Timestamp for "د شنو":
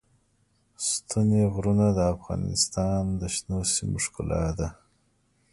3.19-3.59